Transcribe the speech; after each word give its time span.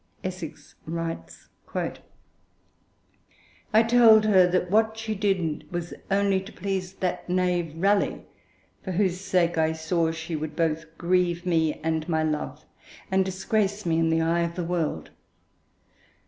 Essex 0.23 0.73
writes: 0.87 1.49
I 3.71 3.83
told 3.83 4.25
her 4.25 4.47
that 4.49 4.71
what 4.71 4.97
she 4.97 5.13
did 5.13 5.71
was 5.71 5.93
only 6.09 6.41
to 6.41 6.51
please 6.51 6.93
that 6.93 7.29
knave 7.29 7.75
Raleigh, 7.77 8.23
for 8.83 8.93
whose 8.93 9.21
sake 9.21 9.59
I 9.59 9.73
saw 9.73 10.09
she 10.09 10.35
would 10.35 10.55
both 10.55 10.85
grieve 10.97 11.45
me 11.45 11.75
and 11.83 12.09
my 12.09 12.23
love, 12.23 12.65
and 13.11 13.23
disgrace 13.23 13.85
me 13.85 13.99
in 13.99 14.09
the 14.09 14.21
eye 14.21 14.39
of 14.41 14.55
the 14.55 14.63
world. 14.63 15.11